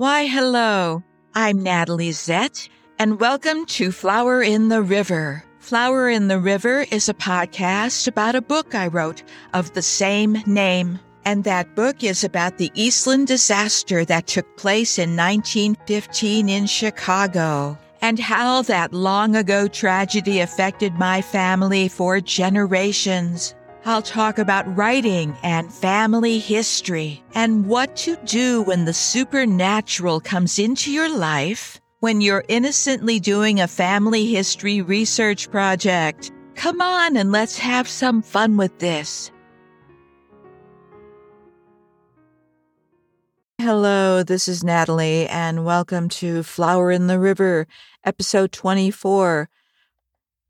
[0.00, 1.02] Why, hello.
[1.34, 5.44] I'm Natalie Zett, and welcome to Flower in the River.
[5.58, 10.42] Flower in the River is a podcast about a book I wrote of the same
[10.46, 11.00] name.
[11.26, 17.76] And that book is about the Eastland disaster that took place in 1915 in Chicago
[18.00, 23.54] and how that long ago tragedy affected my family for generations.
[23.86, 30.58] I'll talk about writing and family history and what to do when the supernatural comes
[30.58, 36.30] into your life when you're innocently doing a family history research project.
[36.56, 39.30] Come on and let's have some fun with this.
[43.62, 47.66] Hello, this is Natalie, and welcome to Flower in the River,
[48.04, 49.48] episode 24.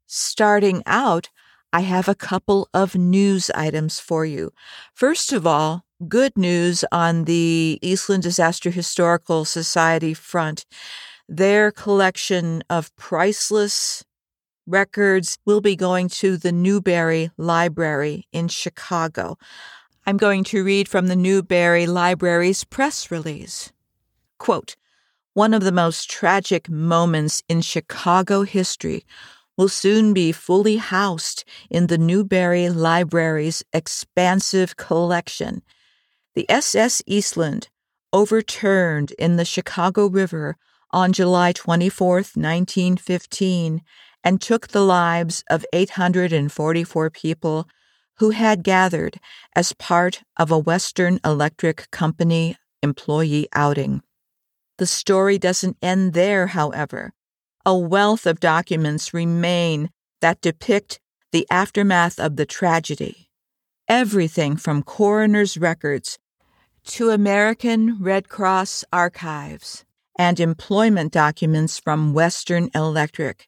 [0.07, 1.29] Starting out,
[1.73, 4.53] I have a couple of news items for you.
[4.93, 10.67] First of all, good news on the Eastland Disaster Historical Society front.
[11.29, 14.05] Their collection of priceless
[14.67, 19.39] records will be going to the Newberry Library in Chicago.
[20.07, 23.73] I'm going to read from the Newberry Library's press release.
[24.39, 24.75] Quote,
[25.35, 29.05] one of the most tragic moments in Chicago history
[29.61, 35.61] will soon be fully housed in the Newberry Library's expansive collection.
[36.35, 37.69] The SS Eastland
[38.11, 40.57] overturned in the Chicago River
[40.93, 43.83] on July 24, 1915,
[44.25, 47.69] and took the lives of 844 people
[48.17, 49.21] who had gathered
[49.55, 54.01] as part of a Western Electric Company employee outing.
[54.79, 57.13] The story doesn't end there, however.
[57.67, 59.91] A wealth of documents remain
[60.23, 60.99] that depict
[61.31, 63.29] the aftermath of the tragedy.
[63.87, 66.19] Everything from coroner's records
[66.85, 69.85] to American Red Cross archives
[70.19, 73.47] and employment documents from Western Electric.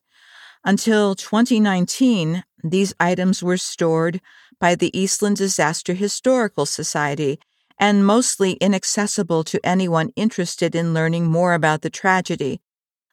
[0.65, 4.20] Until 2019, these items were stored
[4.60, 7.38] by the Eastland Disaster Historical Society
[7.78, 12.60] and mostly inaccessible to anyone interested in learning more about the tragedy.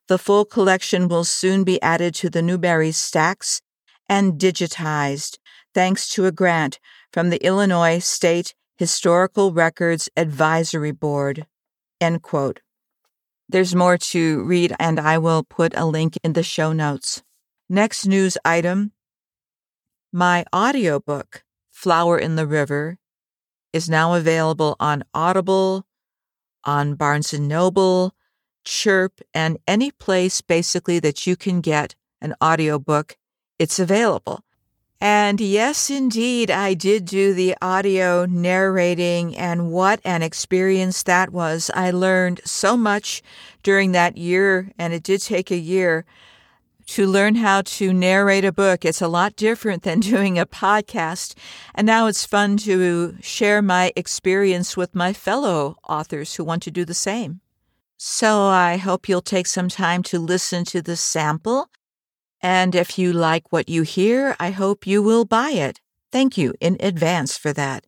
[0.10, 3.62] The full collection will soon be added to the Newberry stacks
[4.10, 5.38] and digitized
[5.76, 6.80] thanks to a grant
[7.14, 11.46] from the Illinois State Historical Records Advisory Board.
[12.02, 12.62] End quote.
[13.48, 17.22] There's more to read, and I will put a link in the show notes.
[17.70, 18.94] Next news item
[20.12, 22.98] my audiobook, Flower in the River,
[23.72, 25.86] is now available on Audible,
[26.64, 28.16] on Barnes and Noble,
[28.64, 33.18] Chirp, and any place basically that you can get an audiobook,
[33.58, 34.44] it's available.
[35.02, 41.72] And yes, indeed, I did do the audio narrating, and what an experience that was.
[41.74, 43.22] I learned so much
[43.64, 46.06] during that year, and it did take a year
[46.88, 48.84] to learn how to narrate a book.
[48.84, 51.36] It's a lot different than doing a podcast.
[51.76, 56.72] And now it's fun to share my experience with my fellow authors who want to
[56.72, 57.40] do the same.
[58.02, 61.68] So I hope you'll take some time to listen to the sample.
[62.42, 65.82] And if you like what you hear, I hope you will buy it.
[66.10, 67.86] Thank you in advance for that.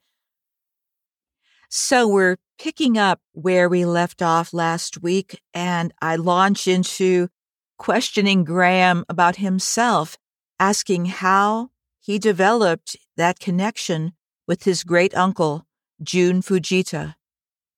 [1.70, 7.30] So we're picking up where we left off last week, and I launch into
[7.78, 10.18] questioning Graham about himself,
[10.60, 11.70] asking how
[12.02, 14.12] he developed that connection
[14.46, 15.66] with his great uncle,
[16.04, 17.16] Jun Fujita.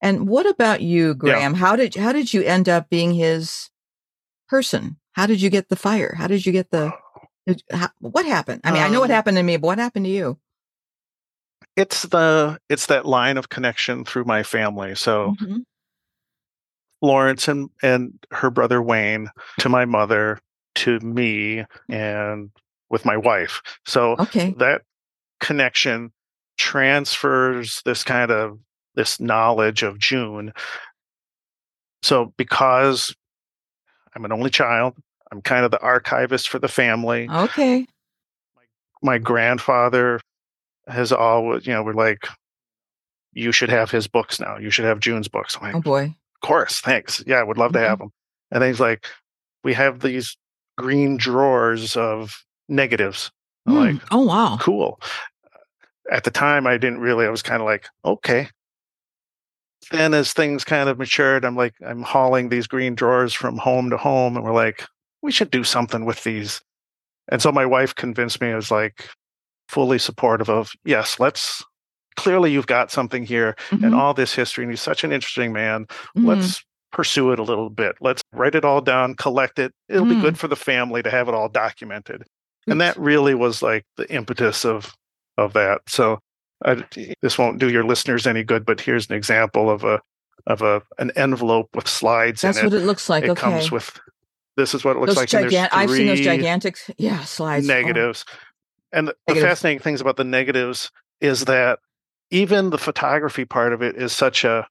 [0.04, 1.54] And what about you, Graham?
[1.54, 1.60] Yeah.
[1.60, 3.70] How did how did you end up being his
[4.50, 4.98] person?
[5.14, 6.14] How did you get the fire?
[6.18, 6.92] How did you get the
[7.72, 8.62] how, what happened?
[8.66, 10.38] I mean, um, I know what um happened to me, but what happened to you?
[11.78, 14.94] It's the it's that line of connection through my family.
[14.96, 15.60] So mm-hmm.
[17.00, 20.38] Florence and and her brother Wayne to my mother
[20.76, 22.50] to me and
[22.90, 23.62] with my wife.
[23.86, 24.54] So okay.
[24.58, 24.82] that
[25.40, 26.12] connection
[26.58, 28.60] transfers this kind of
[28.96, 30.54] this knowledge of Jun.
[32.02, 33.16] So because
[34.16, 34.96] I'm an only child,
[35.32, 37.28] I'm kind of the archivist for the family.
[37.30, 37.86] Okay.
[38.56, 40.20] My, my grandfather
[40.88, 42.28] has always, you know, we're like,
[43.34, 44.58] you should have his books now.
[44.58, 45.58] You should have Jun's books.
[45.62, 47.24] Like, oh boy Of course, thanks.
[47.26, 47.84] Yeah, I would love mm-hmm.
[47.84, 48.12] to have them.
[48.52, 49.08] And then he's like,
[49.64, 50.38] we have these
[50.78, 53.32] green drawers of negatives.
[53.68, 53.94] Mm.
[53.94, 55.00] Like, oh wow, cool.
[56.12, 57.26] At the time, I didn't really.
[57.26, 58.50] I was kind of like, okay.
[59.92, 63.90] Then, as things kind of matured, I'm like, I'm hauling these green drawers from home
[63.90, 64.86] to home, and we're like,
[65.22, 66.62] we should do something with these.
[67.30, 68.52] And so my wife convinced me.
[68.52, 69.10] I was like,
[69.70, 71.64] fully supportive of yes, let's
[72.16, 73.84] clearly you've got something here mm-hmm.
[73.84, 76.28] and all this history and he's such an interesting man mm-hmm.
[76.28, 76.64] let's
[76.94, 77.96] pursue it a little bit.
[78.00, 79.74] Let's write it all down, collect it.
[79.90, 80.16] It'll mm.
[80.16, 80.38] be good mm.
[80.38, 82.24] for the family to have it all documented.
[82.68, 84.94] And that really was like the impetus of
[85.38, 85.82] of that.
[85.88, 86.20] So
[86.66, 86.84] I,
[87.22, 90.02] this won't do your listeners any good, but here's an example of a
[90.48, 92.42] of a an envelope with slides.
[92.42, 92.80] That's what it.
[92.82, 93.24] looks like.
[93.24, 93.42] It okay.
[93.42, 94.00] comes with.
[94.56, 95.46] This is what it looks those like.
[95.48, 97.68] Gigan- I've seen those gigantic, yeah, slides.
[97.68, 97.74] Oh.
[97.74, 98.38] Negatives, oh.
[98.92, 101.80] and the, the fascinating things about the negatives is that
[102.30, 104.68] even the photography part of it is such a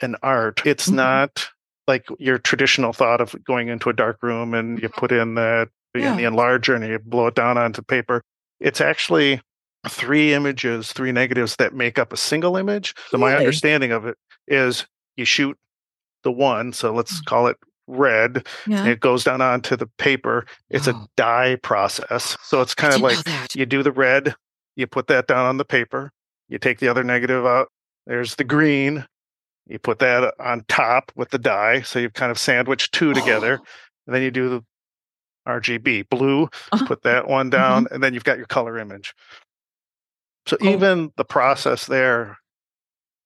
[0.00, 0.62] an art.
[0.64, 0.96] It's mm-hmm.
[0.96, 1.48] not
[1.86, 5.68] like your traditional thought of going into a dark room and you put in the
[5.94, 6.12] yeah.
[6.12, 8.22] in the enlarger and you blow it down onto paper.
[8.60, 9.40] It's actually
[9.88, 12.94] three images, three negatives that make up a single image.
[13.08, 14.86] So my understanding of it is
[15.16, 15.58] you shoot
[16.22, 17.24] the one, so let's mm.
[17.24, 17.56] call it
[17.88, 18.80] red, yeah.
[18.80, 20.46] and it goes down onto the paper.
[20.70, 20.92] It's oh.
[20.92, 22.36] a dye process.
[22.42, 23.18] So it's kind of like
[23.54, 24.34] you do the red,
[24.76, 26.12] you put that down on the paper,
[26.48, 27.68] you take the other negative out.
[28.06, 29.06] There's the green.
[29.66, 31.82] You put that on top with the dye.
[31.82, 33.58] So you've kind of sandwiched two together.
[33.60, 33.66] Oh.
[34.04, 34.64] And then you do the
[35.46, 36.86] RGB blue, uh-huh.
[36.86, 37.94] put that one down, mm-hmm.
[37.94, 39.14] and then you've got your color image.
[40.46, 40.68] So cool.
[40.68, 42.38] even the process there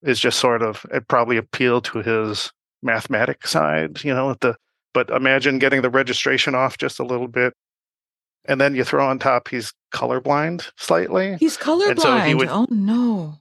[0.02, 2.52] is just sort of it probably appealed to his
[2.82, 4.56] mathematic side, you know, the
[4.94, 7.52] but imagine getting the registration off just a little bit.
[8.46, 11.36] And then you throw on top he's colorblind slightly.
[11.38, 12.00] He's colorblind.
[12.00, 13.34] So he would, oh no.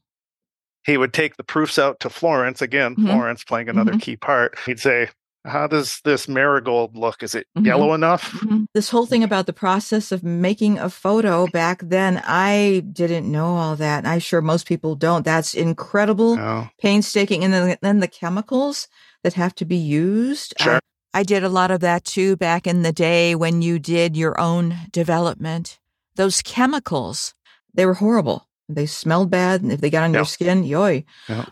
[0.85, 3.07] He would take the proofs out to Florence, again, mm-hmm.
[3.07, 3.99] Florence playing another mm-hmm.
[3.99, 4.57] key part.
[4.65, 5.09] He'd say,
[5.45, 7.23] how does this marigold look?
[7.23, 7.65] Is it mm-hmm.
[7.65, 8.31] yellow enough?
[8.31, 8.65] Mm-hmm.
[8.73, 13.55] This whole thing about the process of making a photo back then, I didn't know
[13.55, 14.05] all that.
[14.05, 15.23] I'm sure most people don't.
[15.23, 16.69] That's incredible, no.
[16.79, 17.43] painstaking.
[17.43, 18.87] And then, then the chemicals
[19.23, 20.53] that have to be used.
[20.59, 20.79] Sure.
[21.13, 24.17] I, I did a lot of that too back in the day when you did
[24.17, 25.79] your own development.
[26.15, 27.33] Those chemicals,
[27.73, 28.47] they were horrible.
[28.67, 29.61] They smelled bad.
[29.61, 30.19] And if they got on yep.
[30.19, 31.05] your skin, yoy.
[31.29, 31.51] Yep.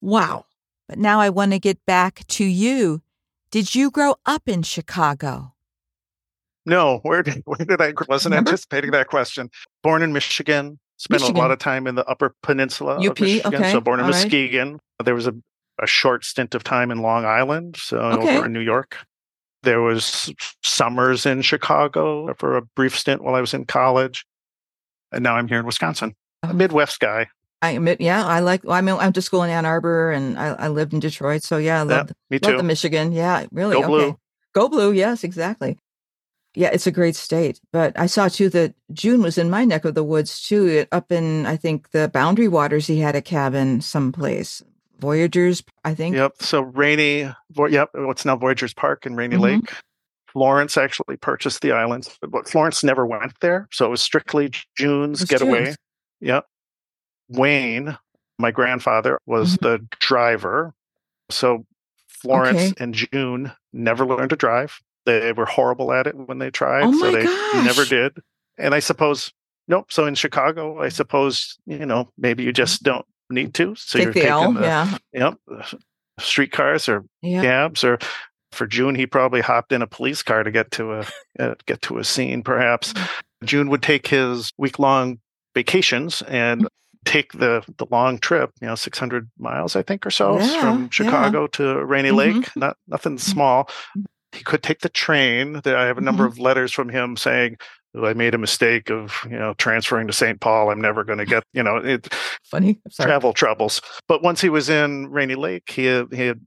[0.00, 0.46] Wow.
[0.88, 3.02] But now I want to get back to you.
[3.50, 5.52] Did you grow up in Chicago?
[6.64, 8.50] No, where did where did I wasn't Remember?
[8.50, 9.50] anticipating that question.
[9.82, 11.36] Born in Michigan, spent Michigan.
[11.36, 13.54] a lot of time in the Upper Peninsula UP, of Michigan.
[13.54, 13.72] Okay.
[13.72, 14.72] So born in All Muskegon.
[14.72, 14.80] Right.
[15.04, 15.34] There was a,
[15.80, 18.36] a short stint of time in Long Island, so okay.
[18.36, 18.98] over in New York.
[19.62, 20.32] There was
[20.62, 24.26] summers in Chicago for a brief stint while I was in college,
[25.12, 26.14] and now I'm here in Wisconsin.
[26.42, 26.52] A oh.
[26.52, 27.28] Midwest guy.
[27.62, 28.62] I admit, yeah, I like.
[28.68, 31.42] I mean, I went to school in Ann Arbor, and I, I lived in Detroit.
[31.42, 33.12] So yeah, I love, yeah, love the Michigan.
[33.12, 33.74] Yeah, really.
[33.74, 33.88] Go okay.
[33.88, 34.18] blue.
[34.52, 34.92] Go blue.
[34.92, 35.78] Yes, exactly.
[36.54, 37.60] Yeah, it's a great state.
[37.72, 41.10] But I saw too that Jun was in my neck of the woods too, up
[41.10, 42.86] in I think the Boundary Waters.
[42.86, 44.62] He had a cabin someplace.
[44.98, 46.16] Voyageurs, I think.
[46.16, 46.36] Yep.
[46.40, 47.30] So Rainy.
[47.56, 47.90] Yep.
[47.94, 49.44] What's now Voyageurs Park in Rainy mm-hmm.
[49.44, 49.72] Lake.
[50.36, 55.24] Florence actually purchased the islands, but Florence never went there, so it was strictly Jun's
[55.24, 55.64] getaway.
[55.64, 55.76] Jun's.
[56.20, 56.44] Yep.
[57.28, 57.96] Wayne,
[58.38, 59.66] my grandfather, was mm-hmm.
[59.66, 60.74] the driver.
[61.30, 61.66] So
[62.08, 62.74] Florence okay.
[62.78, 64.80] and Jun never learned to drive.
[65.04, 66.84] They were horrible at it when they tried.
[66.84, 67.64] Oh so they gosh.
[67.64, 68.18] never did.
[68.58, 69.32] And I suppose,
[69.68, 69.92] nope.
[69.92, 73.74] So in Chicago, I suppose, you know, maybe you just don't need to.
[73.76, 74.98] So Take you're the taking L, the, yeah.
[75.12, 75.38] Yep.
[76.18, 77.42] Streetcars or yep.
[77.42, 77.98] cabs or
[78.52, 81.06] for Jun, he probably hopped in a police car to get to a
[81.38, 82.42] uh, get to a scene.
[82.42, 83.46] Perhaps mm-hmm.
[83.46, 85.18] Jun would take his week long
[85.54, 86.68] vacations and mm
[87.06, 90.90] take the the long trip, you know, 600 miles I think or so yeah, from
[90.90, 91.48] Chicago yeah.
[91.52, 92.40] to Rainy mm-hmm.
[92.40, 93.32] Lake, not nothing mm-hmm.
[93.32, 93.64] small.
[93.64, 94.02] Mm-hmm.
[94.32, 95.62] He could take the train.
[95.64, 96.32] I have a number mm-hmm.
[96.32, 97.56] of letters from him saying
[98.04, 100.40] I made a mistake of you know transferring to St.
[100.40, 100.70] Paul.
[100.70, 102.12] I'm never going to get you know it,
[102.44, 103.80] funny travel troubles.
[104.08, 106.40] But once he was in Rainy Lake, he had, he had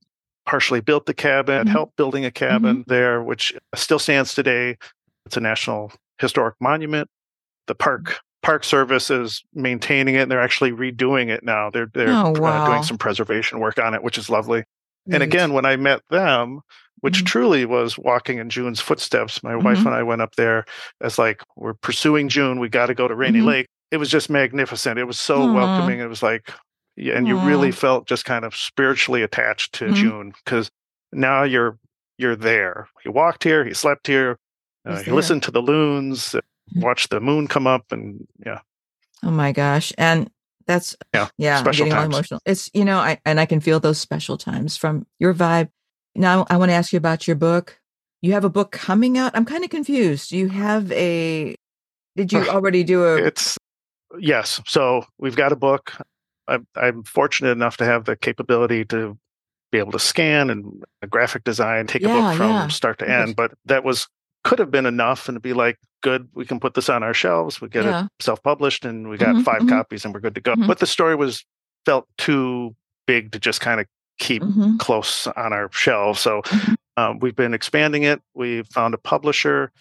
[0.45, 1.69] partially built the cabin, mm-hmm.
[1.69, 2.91] helped building a cabin mm-hmm.
[2.91, 4.77] there, which still stands today.
[5.25, 7.09] It's a national historic monument.
[7.67, 11.69] The park Park Service is maintaining it and they're actually redoing it now.
[11.69, 12.63] They're they're oh, wow.
[12.63, 14.63] uh, doing some preservation work on it, which is lovely.
[15.05, 15.15] Neat.
[15.15, 16.61] And again, when I met them,
[17.01, 17.25] which mm-hmm.
[17.25, 19.65] truly was walking in Jun's footsteps, my mm-hmm.
[19.65, 20.65] wife and I went up there
[21.01, 22.59] as like we're pursuing Jun.
[22.59, 23.47] We got to go to Rainy mm-hmm.
[23.47, 23.67] Lake.
[23.91, 24.99] It was just magnificent.
[24.99, 25.55] It was so Aww.
[25.55, 25.99] welcoming.
[25.99, 26.51] It was like,
[26.95, 27.29] yeah, and Aww.
[27.29, 29.95] you really felt just kind of spiritually attached to mm-hmm.
[29.95, 30.69] Jun because
[31.11, 31.77] now you're
[32.17, 32.87] you're there.
[33.03, 33.65] He walked here.
[33.65, 34.37] He slept here.
[34.85, 36.35] Uh, he listened to the loons
[36.75, 38.59] watch the moon come up and yeah.
[39.23, 39.91] Oh my gosh.
[39.97, 40.29] And
[40.65, 42.13] that's yeah, yeah, special I'm getting times.
[42.13, 42.41] all emotional.
[42.45, 45.69] It's you know, I and I can feel those special times from your vibe.
[46.15, 47.79] Now I want to ask you about your book.
[48.21, 49.31] You have a book coming out.
[49.35, 50.31] I'm kind of confused.
[50.31, 51.55] You have a
[52.15, 53.57] did you already do a It's
[54.19, 54.61] yes.
[54.67, 55.93] So we've got a book.
[56.47, 59.17] I'm, I'm fortunate enough to have the capability to
[59.71, 62.67] be able to scan and graphic design, take yeah, a book from yeah.
[62.67, 63.35] start to end.
[63.35, 64.07] But that was
[64.43, 67.61] could have been enough and be like, good, we can put this on our shelves.
[67.61, 68.05] We get yeah.
[68.05, 69.69] it self published and we got mm-hmm, 5 mm-hmm.
[69.69, 70.53] copies and we're good to go.
[70.53, 70.67] Mm-hmm.
[70.67, 71.45] But the story was
[71.85, 73.87] felt too big to just kind of
[74.19, 74.77] keep mm-hmm.
[74.77, 76.19] close on our shelves.
[76.19, 76.73] So mm-hmm.
[76.97, 78.21] um, we've been expanding it.
[78.33, 79.71] We found a publisher.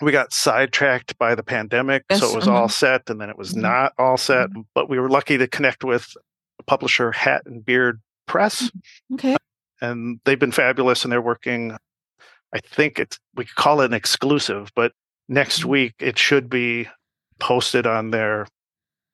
[0.00, 2.56] We got sidetracked by the pandemic, yes, so it was uh-huh.
[2.56, 3.62] all set, and then it was mm-hmm.
[3.62, 4.50] not all set.
[4.74, 6.14] But we were lucky to connect with
[6.58, 8.70] a publisher, Hat and Beard Press.
[9.14, 9.36] Okay.
[9.80, 11.78] And they've been fabulous, and they're working.
[12.56, 14.92] I think it's we could call it an exclusive, but
[15.28, 15.68] next mm-hmm.
[15.68, 16.88] week it should be
[17.38, 18.46] posted on their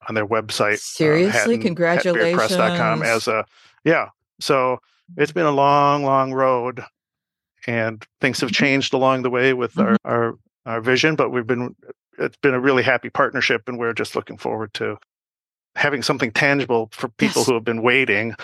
[0.08, 0.74] on their website.
[0.74, 2.38] Uh, Seriously, uh, congratulations!
[3.02, 3.44] as a
[3.84, 4.10] yeah.
[4.40, 4.78] So
[5.16, 6.84] it's been a long, long road,
[7.66, 8.64] and things have mm-hmm.
[8.64, 9.96] changed along the way with mm-hmm.
[10.04, 10.34] our, our
[10.64, 11.16] our vision.
[11.16, 11.74] But we've been
[12.18, 14.98] it's been a really happy partnership, and we're just looking forward to
[15.74, 17.46] having something tangible for people yes.
[17.48, 18.36] who have been waiting,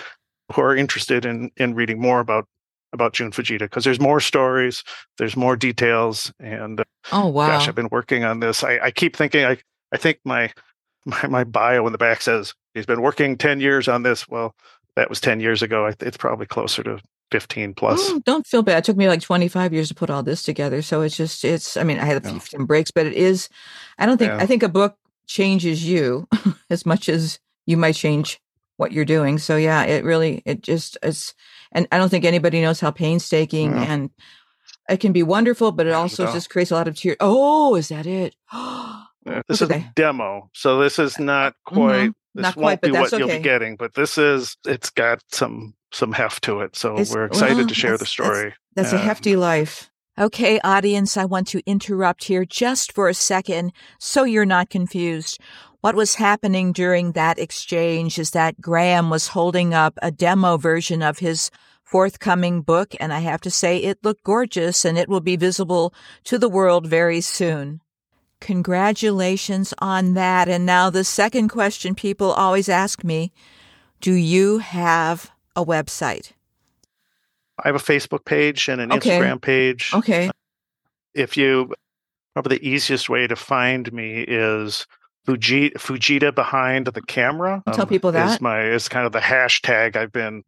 [0.51, 2.49] who are interested in in reading more about
[2.93, 4.83] about Jun Fujita because there's more stories,
[5.17, 8.63] there's more details, and uh, oh wow, gosh, I've been working on this.
[8.63, 9.57] I, I keep thinking I
[9.91, 10.51] I think my
[11.05, 14.27] my, my bio in the back says he's been working 10 years on this.
[14.27, 14.55] Well,
[14.95, 15.91] that was 10 years ago.
[15.99, 16.99] It's probably closer to
[17.31, 17.99] 15 plus.
[18.01, 18.79] Oh, don't feel bad.
[18.79, 20.81] It took me like 25 years to put all this together.
[20.81, 22.65] So it's just, it's, I mean, I had a few yeah.
[22.65, 23.49] breaks, but it is,
[23.97, 24.37] I don't think, yeah.
[24.37, 26.27] I think a book changes you
[26.69, 28.39] as much as you might change
[28.79, 29.37] what you're doing.
[29.37, 31.33] So yeah, it really, it just, it's,
[31.71, 33.83] and I don't think anybody knows how painstaking yeah.
[33.83, 34.09] and
[34.89, 37.17] it can be wonderful, but it also just creates a lot of tears.
[37.19, 38.35] Oh, is that it?
[39.47, 41.75] this is a demo, so this is not mm-hmm.
[41.75, 41.95] quite.
[41.95, 42.09] Mm-hmm.
[42.35, 43.17] This not won't quite, be what okay.
[43.17, 44.57] you'll be getting, but this is.
[44.65, 48.05] It's got some some heft to it, so it's, we're excited well, to share the
[48.05, 48.53] story.
[48.75, 49.89] That's, that's a hefty life.
[50.19, 55.39] Okay, audience, I want to interrupt here just for a second so you're not confused.
[55.81, 61.01] What was happening during that exchange is that Graham was holding up a demo version
[61.01, 61.51] of his
[61.83, 65.93] forthcoming book, and I have to say it looked gorgeous and it will be visible
[66.25, 67.79] to the world very soon.
[68.41, 70.49] Congratulations on that.
[70.49, 73.31] And now the second question people always ask me
[74.01, 76.33] Do you have a website?
[77.63, 79.19] I have a Facebook page and an okay.
[79.19, 79.91] Instagram page.
[79.93, 80.29] Okay.
[81.13, 81.73] If you,
[82.33, 84.85] probably the easiest way to find me is
[85.29, 87.61] Fujita, Fujita behind the camera.
[87.67, 90.43] I'll tell um, people that is my is kind of the hashtag I've been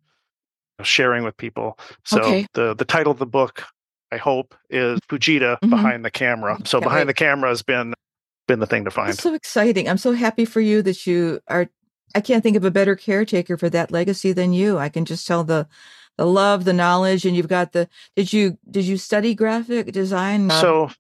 [0.82, 1.78] sharing with people.
[2.06, 2.48] So okay.
[2.54, 3.66] the the title of the book
[4.12, 5.70] I hope, is Fujita mm-hmm.
[5.70, 6.58] behind the camera.
[6.66, 7.08] So Can't behind wait.
[7.08, 7.94] the camera has been
[8.48, 9.10] been the thing to find.
[9.10, 9.88] That's so exciting.
[9.88, 11.70] I'm so happy for you that you are
[12.14, 14.78] I can't think of a better caretaker for that legacy than you.
[14.78, 15.68] I can just tell the
[16.18, 20.50] the love, the knowledge, and you've got the did you did you study graphic design?
[20.50, 20.92] So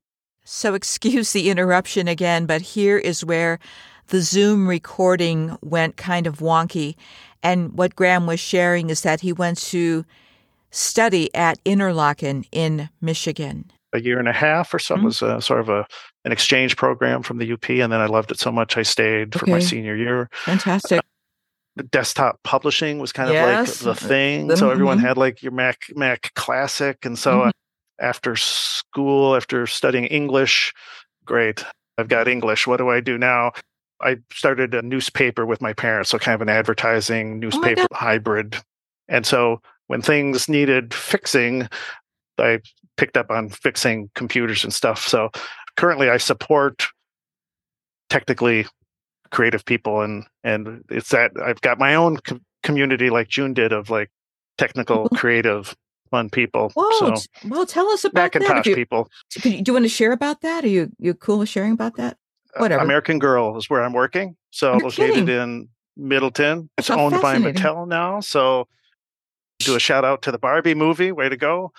[0.44, 3.60] so excuse the interruption again, but here is where
[4.08, 6.96] the Zoom recording went kind of wonky.
[7.44, 10.06] And what Graham was sharing is that he went to
[10.70, 13.72] study at Interlochen in Michigan.
[13.94, 15.06] A year and a half or so mm-hmm.
[15.06, 15.86] was a, sort of a
[16.24, 19.36] an exchange program from the UP, and then I loved it so much I stayed
[19.36, 19.40] okay.
[19.40, 20.30] for my senior year.
[20.46, 21.00] Fantastic.
[21.00, 24.58] Uh, desktop publishing was kind of like the thing, mm-hmm.
[24.58, 27.50] so everyone had like your Mac Mac Classic, and so mm-hmm.
[28.02, 30.74] After school, after studying English,
[31.26, 31.64] great,
[31.98, 32.68] I've got English.
[32.68, 33.52] What do I do now?
[34.02, 37.96] I started a newspaper with my parents, so kind of an advertising oh newspaper oh
[37.96, 38.58] hybrid.
[39.08, 41.68] And so when things needed fixing,
[42.38, 42.60] I
[42.98, 45.08] picked up on fixing computers and stuff.
[45.08, 45.30] So
[45.78, 46.88] currently I support
[48.10, 48.66] technically
[49.32, 53.72] creative people and and it's that I've got my own co- community like Jun did
[53.72, 54.10] of like
[54.58, 55.76] technical creative
[56.12, 56.72] fun people.
[56.76, 58.66] Whoa, so, well, tell us about Macintosh that.
[58.68, 59.10] You, people.
[59.42, 60.64] Do you want to share about that?
[60.64, 62.18] Are you you cool with sharing about that?
[62.56, 62.82] Uh, Whatever.
[62.82, 64.36] Uh, American Girl is where I'm working.
[64.52, 65.30] So You're located kidding.
[65.30, 66.70] in Middleton.
[66.78, 68.20] It's owned by Mattel now.
[68.20, 68.68] So
[69.60, 71.12] do a shout out to the Barbie movie.
[71.12, 71.72] Way to go!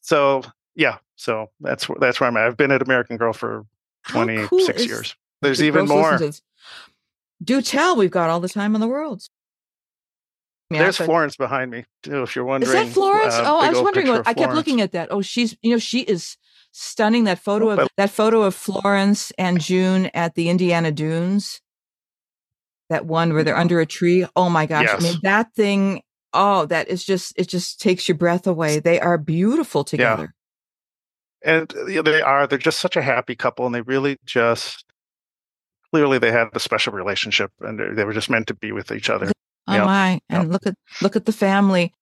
[0.00, 0.42] So
[0.74, 2.46] yeah, so that's that's where I'm at.
[2.46, 3.64] I've been at American Girl for
[4.08, 5.16] 26 cool years.
[5.40, 6.18] There's even more.
[7.42, 9.26] Do tell, we've got all the time in the world.
[10.78, 12.22] There's Florence behind me too.
[12.22, 13.34] If you're wondering, is that Florence?
[13.34, 14.08] Uh, oh, I was wondering.
[14.08, 15.08] What, I kept looking at that.
[15.10, 16.36] Oh, she's you know she is
[16.72, 17.24] stunning.
[17.24, 21.60] That photo of that photo of Florence and June at the Indiana Dunes.
[22.90, 24.26] That one where they're under a tree.
[24.36, 24.84] Oh my gosh!
[24.84, 25.00] Yes.
[25.00, 26.02] I mean that thing
[26.32, 28.80] oh, that is just it just takes your breath away.
[28.80, 30.34] They are beautiful together.
[31.44, 31.54] Yeah.
[31.54, 32.46] And uh, you know, they are.
[32.46, 34.84] They're just such a happy couple, and they really just
[35.90, 39.10] clearly they had a special relationship, and they were just meant to be with each
[39.10, 39.32] other.
[39.66, 39.84] Oh yeah.
[39.84, 40.20] my!
[40.28, 40.52] And yeah.
[40.52, 41.92] look at look at the family.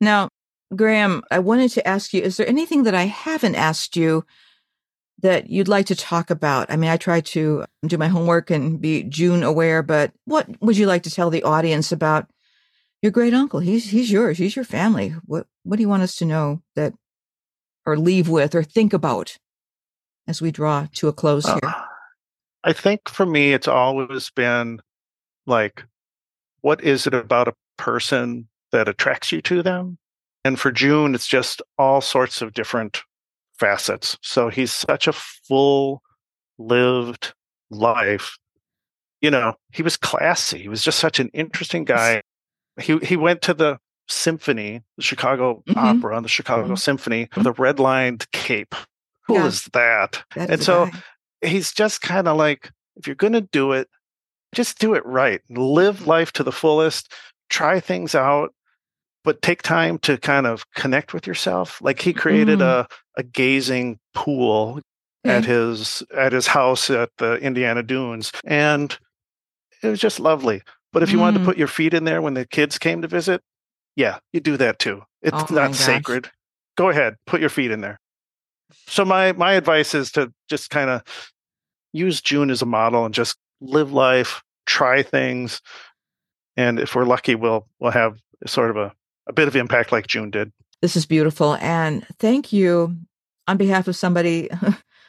[0.00, 0.28] Now,
[0.74, 4.24] Graham, I wanted to ask you: Is there anything that I haven't asked you
[5.20, 6.70] that you'd like to talk about?
[6.70, 10.76] I mean, I try to do my homework and be Jun aware, but what would
[10.76, 12.28] you like to tell the audience about
[13.02, 13.60] your great uncle.
[13.60, 14.38] He's he's yours.
[14.38, 15.14] He's your family.
[15.26, 16.94] What what do you want us to know that
[17.84, 19.38] or leave with or think about
[20.26, 21.58] as we draw to a close here?
[21.62, 21.84] Uh,
[22.64, 24.80] I think for me it's always been
[25.46, 25.84] like
[26.66, 29.98] what is it about a person that attracts you to them.
[30.44, 33.02] And for Jun, it's just all sorts of different
[33.56, 34.18] facets.
[34.20, 36.02] So he's such a full
[36.58, 37.34] lived
[37.70, 38.36] life.
[39.20, 40.58] You know, he was classy.
[40.58, 42.22] He was just such an interesting guy.
[42.80, 45.78] He he went to the symphony, the Chicago mm-hmm.
[45.78, 46.74] Opera, the Chicago mm-hmm.
[46.74, 48.74] Symphony with a red lined cape.
[49.28, 49.46] Who yeah.
[49.46, 50.24] is that?
[50.34, 51.48] That's and so guy.
[51.48, 53.88] he's just kind of like, if you're going to do it,
[54.56, 55.40] just do it right.
[55.50, 57.12] Live life to the fullest.
[57.50, 58.52] Try things out,
[59.22, 61.80] but take time to kind of connect with yourself.
[61.80, 62.62] Like he created mm.
[62.62, 64.80] a a gazing pool
[65.24, 68.98] at his at his house at the Indiana Dunes, and
[69.82, 70.62] it was just lovely.
[70.92, 71.22] But if you mm.
[71.22, 71.46] wanted to mm.
[71.46, 73.42] put your feet in there when the kids came to visit,
[73.94, 75.02] yeah, you do that too.
[75.22, 76.30] It's oh not sacred.
[76.76, 78.00] Go ahead, put your feet in there.
[78.88, 81.02] So my my advice is to just kind of
[81.92, 85.62] use Jun as a model and just live life, try things,
[86.56, 88.92] and if we're lucky, we'll we'll have sort of a,
[89.26, 90.52] a bit of impact like Jun did.
[90.82, 92.96] This is beautiful, and thank you
[93.48, 94.48] on behalf of somebody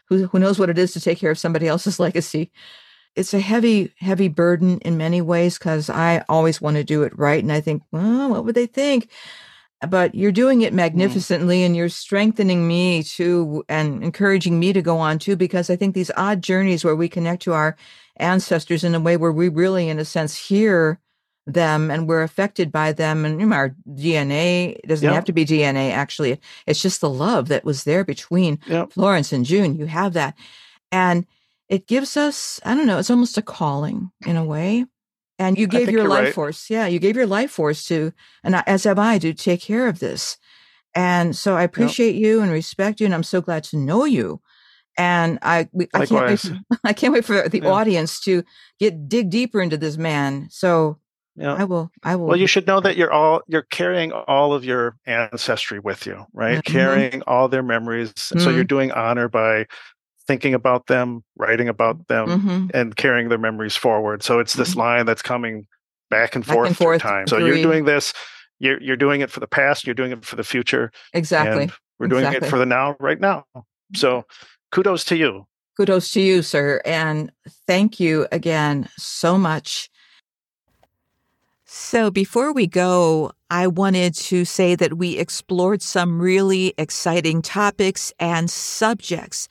[0.07, 2.51] who who knows what it is to take care of somebody else's legacy.
[3.15, 7.17] It's a heavy, heavy burden in many ways because I always want to do it
[7.17, 9.09] right, and I think, well, what would they think?
[9.87, 10.77] but you're doing it mm.
[10.77, 11.65] magnificently mm.
[11.67, 15.93] and you're strengthening me too and encouraging me to go on too because i think
[15.93, 17.75] these odd journeys where we connect to our
[18.19, 20.99] ancestors in a way where we really in a sense hear
[21.45, 23.25] them and we're affected by them.
[23.25, 26.39] And you know, our dna doesn't have to be dna actually.
[26.67, 28.59] It's just the love that was there between
[28.91, 29.75] florence and jun.
[29.75, 30.35] You have that.
[30.91, 31.25] And
[31.69, 34.85] it gives us i don't know it's almost a calling in a way.
[35.39, 36.33] And you gave your life right.
[36.33, 36.69] force.
[36.69, 38.11] Yeah you gave your life force to
[38.43, 40.37] and as have i to take care of this.
[40.93, 42.23] And so i appreciate yep.
[42.23, 44.41] you and respect you and i'm so glad to know you
[44.97, 47.69] and i i can't wait for, i can't wait for the yeah.
[47.69, 48.43] audience to
[48.79, 50.99] get dig deeper into this man so
[51.37, 51.53] yeah.
[51.53, 51.91] I will.
[52.03, 52.27] I will.
[52.27, 56.25] Well, you should know that you're all you're carrying all of your ancestry with you,
[56.33, 56.57] right?
[56.63, 56.73] Mm-hmm.
[56.73, 58.11] Carrying all their memories.
[58.13, 58.39] Mm-hmm.
[58.39, 58.67] So you're mm-hmm.
[58.67, 59.67] doing honor by
[60.25, 62.67] thinking about them, writing about them, mm-hmm.
[62.73, 64.23] and carrying their memories forward.
[64.23, 64.79] So it's this mm-hmm.
[64.79, 65.67] line that's coming
[66.09, 67.27] back and forth, back and forth time.
[67.27, 68.13] So you're doing this,
[68.57, 70.91] you're you're doing it for the past, you're doing it for the future.
[71.13, 71.69] Exactly.
[71.99, 72.47] we're doing exactly.
[72.47, 73.45] it for the now, right now.
[73.95, 74.25] So
[74.71, 75.45] kudos to you.
[75.75, 76.81] Kudos to you, sir.
[76.85, 77.31] And
[77.67, 79.89] thank you again so much.
[81.65, 88.11] So before we go, I wanted to say that we explored some really exciting topics
[88.19, 89.47] and subjects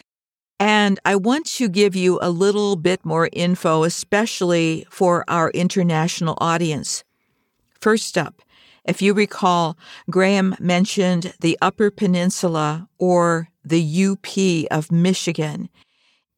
[0.59, 6.39] and I want to give you a little bit more info, especially for our international
[6.41, 7.05] audience.
[7.81, 8.41] First up,
[8.85, 9.77] if you recall,
[10.11, 15.69] Graham mentioned the Upper Peninsula or the UP of Michigan.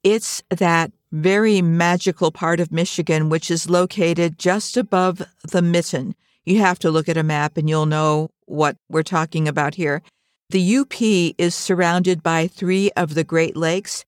[0.03, 6.14] It's that very magical part of Michigan, which is located just above the mitten.
[6.45, 10.03] You have to look at a map and you'll know what we're talking about here.
[10.51, 11.01] The UP
[11.37, 14.05] is surrounded by three of the Great Lakes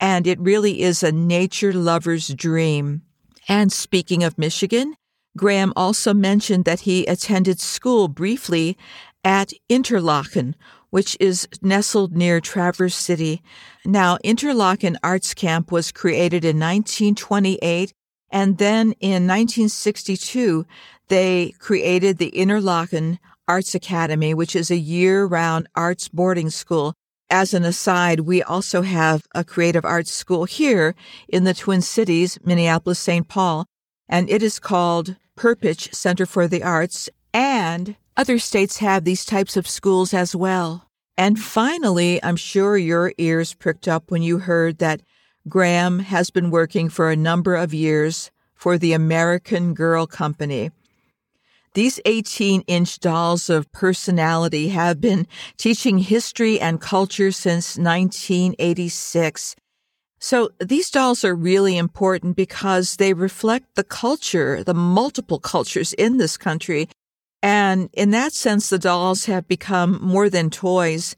[0.00, 3.02] and it really is a nature lover's dream.
[3.48, 4.94] And speaking of Michigan,
[5.36, 8.76] Graham also mentioned that he attended school briefly
[9.24, 10.54] at Interlochen,
[10.92, 13.42] which is nestled near Traverse City.
[13.84, 17.92] Now, Interlochen Arts Camp was created in 1928,
[18.30, 20.64] and then in 1962,
[21.08, 26.94] they created the Interlochen Arts Academy, which is a year round arts boarding school
[27.32, 30.94] as an aside, we also have a creative arts school here
[31.26, 33.26] in the Twin Cities, Minneapolis, St.
[33.26, 33.64] Paul,
[34.06, 39.56] and it is called Perpich Center for the Arts, and other states have these types
[39.56, 40.88] of schools as well.
[41.16, 45.02] And finally, I'm sure your ears pricked up when you heard that
[45.48, 50.70] Graham has been working for a number of years for the American Girl Company.
[51.74, 59.56] These 18 inch dolls of personality have been teaching history and culture since 1986.
[60.18, 66.18] So these dolls are really important because they reflect the culture, the multiple cultures in
[66.18, 66.88] this country.
[67.42, 71.16] And in that sense, the dolls have become more than toys.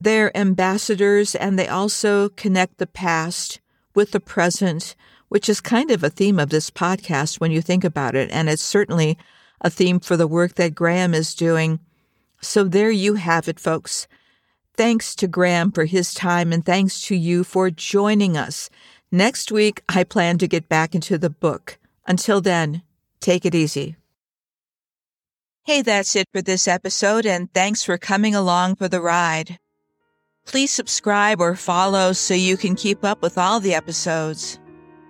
[0.00, 3.60] They're ambassadors and they also connect the past
[3.94, 4.96] with the present,
[5.28, 8.30] which is kind of a theme of this podcast when you think about it.
[8.30, 9.18] And it's certainly
[9.60, 11.80] a theme for the work that Graham is doing.
[12.40, 14.08] So there you have it, folks.
[14.74, 18.70] Thanks to Graham for his time and thanks to you for joining us.
[19.12, 21.78] Next week, I plan to get back into the book.
[22.06, 22.82] Until then,
[23.20, 23.96] take it easy.
[25.64, 29.58] Hey, that's it for this episode, and thanks for coming along for the ride.
[30.46, 34.58] Please subscribe or follow so you can keep up with all the episodes.